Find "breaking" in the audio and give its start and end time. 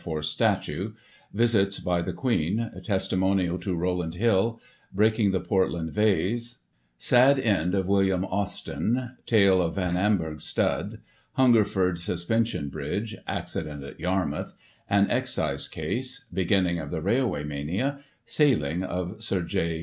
4.91-5.29